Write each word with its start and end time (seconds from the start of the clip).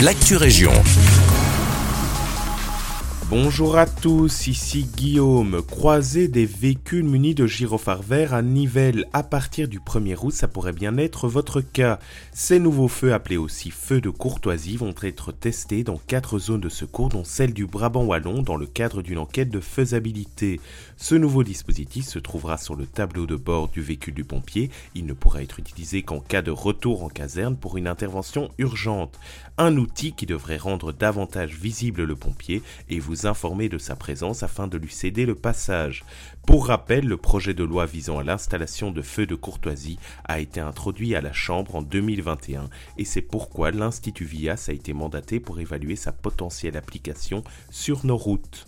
l'actu 0.00 0.36
région. 0.36 0.72
Bonjour 3.28 3.76
à 3.76 3.86
tous, 3.86 4.46
ici 4.46 4.84
Guillaume. 4.84 5.60
Croiser 5.60 6.28
des 6.28 6.46
véhicules 6.46 7.02
munis 7.02 7.34
de 7.34 7.44
gyrophares 7.44 8.02
verts 8.02 8.34
à 8.34 8.40
Nivelles 8.40 9.04
à 9.12 9.24
partir 9.24 9.66
du 9.66 9.80
1er 9.80 10.14
août, 10.22 10.30
ça 10.30 10.46
pourrait 10.46 10.72
bien 10.72 10.96
être 10.96 11.26
votre 11.26 11.60
cas. 11.60 11.98
Ces 12.32 12.60
nouveaux 12.60 12.86
feux, 12.86 13.12
appelés 13.12 13.36
aussi 13.36 13.72
feux 13.72 14.00
de 14.00 14.10
courtoisie, 14.10 14.76
vont 14.76 14.94
être 15.02 15.32
testés 15.32 15.82
dans 15.82 15.98
quatre 15.98 16.38
zones 16.38 16.60
de 16.60 16.68
secours, 16.68 17.08
dont 17.08 17.24
celle 17.24 17.52
du 17.52 17.66
Brabant 17.66 18.04
Wallon, 18.04 18.42
dans 18.42 18.56
le 18.56 18.66
cadre 18.66 19.02
d'une 19.02 19.18
enquête 19.18 19.50
de 19.50 19.58
faisabilité. 19.58 20.60
Ce 20.96 21.16
nouveau 21.16 21.42
dispositif 21.42 22.06
se 22.06 22.20
trouvera 22.20 22.58
sur 22.58 22.76
le 22.76 22.86
tableau 22.86 23.26
de 23.26 23.34
bord 23.34 23.66
du 23.66 23.80
véhicule 23.80 24.14
du 24.14 24.24
pompier. 24.24 24.70
Il 24.94 25.04
ne 25.04 25.14
pourra 25.14 25.42
être 25.42 25.58
utilisé 25.58 26.02
qu'en 26.02 26.20
cas 26.20 26.42
de 26.42 26.52
retour 26.52 27.02
en 27.02 27.08
caserne 27.08 27.56
pour 27.56 27.76
une 27.76 27.88
intervention 27.88 28.50
urgente. 28.58 29.18
Un 29.58 29.78
outil 29.78 30.12
qui 30.12 30.26
devrait 30.26 30.58
rendre 30.58 30.92
davantage 30.92 31.56
visible 31.56 32.04
le 32.04 32.14
pompier 32.14 32.62
et 32.88 33.00
vous 33.00 33.15
informer 33.24 33.70
de 33.70 33.78
sa 33.78 33.96
présence 33.96 34.42
afin 34.42 34.66
de 34.66 34.76
lui 34.76 34.90
céder 34.90 35.24
le 35.24 35.34
passage. 35.34 36.04
Pour 36.46 36.66
rappel, 36.66 37.06
le 37.06 37.16
projet 37.16 37.54
de 37.54 37.64
loi 37.64 37.86
visant 37.86 38.18
à 38.18 38.24
l'installation 38.24 38.90
de 38.90 39.00
feux 39.00 39.26
de 39.26 39.34
courtoisie 39.34 39.98
a 40.24 40.40
été 40.40 40.60
introduit 40.60 41.14
à 41.14 41.22
la 41.22 41.32
Chambre 41.32 41.76
en 41.76 41.82
2021 41.82 42.68
et 42.98 43.04
c'est 43.04 43.22
pourquoi 43.22 43.70
l'Institut 43.70 44.26
VIAS 44.26 44.66
a 44.68 44.72
été 44.72 44.92
mandaté 44.92 45.40
pour 45.40 45.60
évaluer 45.60 45.96
sa 45.96 46.12
potentielle 46.12 46.76
application 46.76 47.42
sur 47.70 48.04
nos 48.04 48.18
routes. 48.18 48.66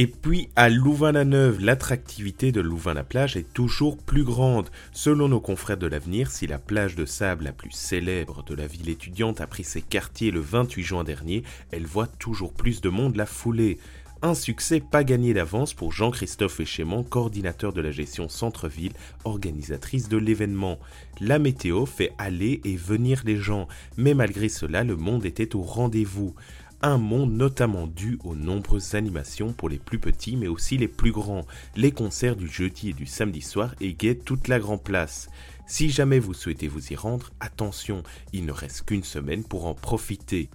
Et 0.00 0.06
puis 0.06 0.48
à 0.54 0.68
Louvain-la-Neuve, 0.68 1.58
l'attractivité 1.58 2.52
de 2.52 2.60
Louvain-la-Plage 2.60 3.36
est 3.36 3.52
toujours 3.52 3.98
plus 3.98 4.22
grande. 4.22 4.70
Selon 4.92 5.26
nos 5.26 5.40
confrères 5.40 5.76
de 5.76 5.88
l'avenir, 5.88 6.30
si 6.30 6.46
la 6.46 6.60
plage 6.60 6.94
de 6.94 7.04
sable 7.04 7.42
la 7.42 7.52
plus 7.52 7.72
célèbre 7.72 8.44
de 8.44 8.54
la 8.54 8.68
ville 8.68 8.90
étudiante 8.90 9.40
a 9.40 9.48
pris 9.48 9.64
ses 9.64 9.82
quartiers 9.82 10.30
le 10.30 10.38
28 10.38 10.84
juin 10.84 11.02
dernier, 11.02 11.42
elle 11.72 11.84
voit 11.84 12.06
toujours 12.06 12.52
plus 12.52 12.80
de 12.80 12.88
monde 12.88 13.16
la 13.16 13.26
fouler. 13.26 13.80
Un 14.22 14.34
succès 14.34 14.78
pas 14.80 15.02
gagné 15.02 15.34
d'avance 15.34 15.74
pour 15.74 15.92
Jean-Christophe 15.92 16.60
Échément, 16.60 17.02
coordinateur 17.02 17.72
de 17.72 17.80
la 17.80 17.90
gestion 17.90 18.28
Centre-Ville, 18.28 18.92
organisatrice 19.24 20.08
de 20.08 20.16
l'événement. 20.16 20.78
La 21.20 21.40
météo 21.40 21.86
fait 21.86 22.12
aller 22.18 22.60
et 22.64 22.76
venir 22.76 23.22
les 23.24 23.36
gens, 23.36 23.66
mais 23.96 24.14
malgré 24.14 24.48
cela, 24.48 24.84
le 24.84 24.94
monde 24.94 25.24
était 25.24 25.56
au 25.56 25.62
rendez-vous 25.62 26.36
un 26.82 26.98
monde 26.98 27.32
notamment 27.32 27.86
dû 27.86 28.18
aux 28.24 28.34
nombreuses 28.34 28.94
animations 28.94 29.52
pour 29.52 29.68
les 29.68 29.78
plus 29.78 29.98
petits 29.98 30.36
mais 30.36 30.48
aussi 30.48 30.76
les 30.76 30.88
plus 30.88 31.12
grands. 31.12 31.46
Les 31.76 31.92
concerts 31.92 32.36
du 32.36 32.48
jeudi 32.48 32.90
et 32.90 32.92
du 32.92 33.06
samedi 33.06 33.40
soir 33.40 33.74
égaient 33.80 34.14
toute 34.14 34.48
la 34.48 34.58
grande 34.58 34.82
place. 34.82 35.28
Si 35.66 35.90
jamais 35.90 36.18
vous 36.18 36.34
souhaitez 36.34 36.68
vous 36.68 36.92
y 36.92 36.96
rendre, 36.96 37.30
attention, 37.40 38.02
il 38.32 38.46
ne 38.46 38.52
reste 38.52 38.86
qu'une 38.86 39.04
semaine 39.04 39.44
pour 39.44 39.66
en 39.66 39.74
profiter. 39.74 40.48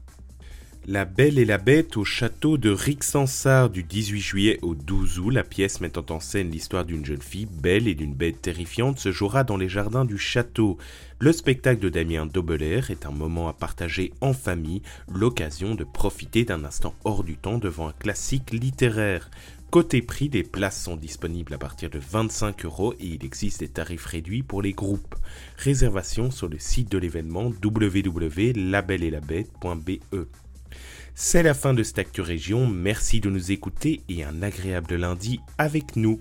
La 0.85 1.05
Belle 1.05 1.39
et 1.39 1.45
la 1.45 1.57
Bête 1.57 1.95
au 1.95 2.03
château 2.03 2.57
de 2.57 2.69
Rixensart 2.69 3.69
du 3.69 3.83
18 3.83 4.19
juillet 4.19 4.59
au 4.61 4.75
12 4.75 5.19
août, 5.19 5.29
la 5.29 5.45
pièce 5.45 5.79
mettant 5.79 6.13
en 6.13 6.19
scène 6.19 6.51
l'histoire 6.51 6.83
d'une 6.83 7.05
jeune 7.05 7.21
fille 7.21 7.45
belle 7.45 7.87
et 7.87 7.95
d'une 7.95 8.13
bête 8.13 8.41
terrifiante 8.41 8.99
se 8.99 9.09
jouera 9.09 9.45
dans 9.45 9.55
les 9.55 9.69
jardins 9.69 10.03
du 10.03 10.17
château. 10.17 10.77
Le 11.19 11.31
spectacle 11.31 11.79
de 11.79 11.87
Damien 11.87 12.25
Dobelair 12.25 12.91
est 12.91 13.05
un 13.05 13.11
moment 13.11 13.47
à 13.47 13.53
partager 13.53 14.11
en 14.19 14.33
famille, 14.33 14.81
l'occasion 15.09 15.73
de 15.73 15.85
profiter 15.85 16.43
d'un 16.43 16.65
instant 16.65 16.93
hors 17.05 17.23
du 17.23 17.37
temps 17.37 17.59
devant 17.59 17.87
un 17.87 17.93
classique 17.93 18.51
littéraire. 18.51 19.31
Côté 19.71 20.01
prix, 20.01 20.27
des 20.27 20.43
places 20.43 20.83
sont 20.83 20.97
disponibles 20.97 21.53
à 21.53 21.57
partir 21.57 21.91
de 21.91 21.99
25 21.99 22.65
euros 22.65 22.93
et 22.99 23.05
il 23.05 23.23
existe 23.23 23.61
des 23.61 23.69
tarifs 23.69 24.07
réduits 24.07 24.43
pour 24.43 24.61
les 24.61 24.73
groupes. 24.73 25.15
Réservation 25.55 26.29
sur 26.29 26.49
le 26.49 26.59
site 26.59 26.91
de 26.91 26.97
l'événement 26.97 27.53
www.labelletlabête.be. 27.63 30.17
C'est 31.15 31.43
la 31.43 31.53
fin 31.53 31.73
de 31.73 31.83
cette 31.83 32.17
Région, 32.17 32.67
merci 32.67 33.19
de 33.19 33.29
nous 33.29 33.51
écouter 33.51 34.01
et 34.09 34.23
un 34.23 34.41
agréable 34.41 34.95
lundi 34.95 35.39
avec 35.57 35.95
nous. 35.95 36.19